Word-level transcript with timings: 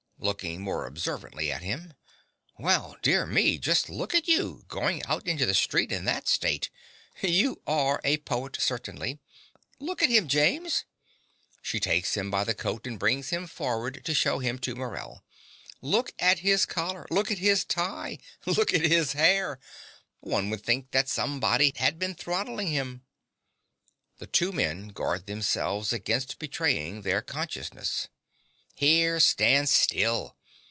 (Looking 0.23 0.61
more 0.61 0.85
observantly 0.85 1.51
at 1.51 1.63
him.) 1.63 1.93
Well, 2.59 2.95
dear 3.01 3.25
me, 3.25 3.57
just 3.57 3.89
look 3.89 4.13
at 4.13 4.27
you, 4.27 4.65
going 4.67 5.03
out 5.07 5.25
into 5.27 5.47
the 5.47 5.55
street 5.55 5.91
in 5.91 6.05
that 6.05 6.27
state! 6.27 6.69
You 7.23 7.63
ARE 7.65 7.99
a 8.03 8.17
poet, 8.17 8.55
certainly. 8.61 9.17
Look 9.79 10.03
at 10.03 10.11
him, 10.11 10.27
James! 10.27 10.85
(She 11.63 11.79
takes 11.79 12.15
him 12.15 12.29
by 12.29 12.43
the 12.43 12.53
coat, 12.53 12.85
and 12.85 12.99
brings 12.99 13.31
him 13.31 13.47
forward 13.47 14.05
to 14.05 14.13
show 14.13 14.37
him 14.37 14.59
to 14.59 14.75
Morell.) 14.75 15.25
Look 15.81 16.13
at 16.19 16.37
his 16.37 16.67
collar! 16.67 17.07
look 17.09 17.31
at 17.31 17.39
his 17.39 17.65
tie! 17.65 18.19
look 18.45 18.75
at 18.75 18.85
his 18.85 19.13
hair! 19.13 19.59
One 20.19 20.51
would 20.51 20.63
think 20.63 20.89
somebody 21.07 21.73
had 21.77 21.97
been 21.97 22.13
throttling 22.13 22.71
you. 22.71 23.01
(The 24.19 24.27
two 24.27 24.51
men 24.51 24.89
guard 24.89 25.25
themselves 25.25 25.91
against 25.91 26.37
betraying 26.37 27.01
their 27.01 27.23
consciousness.) 27.23 28.07
Here! 28.73 29.19
Stand 29.19 29.69
still. 29.69 30.37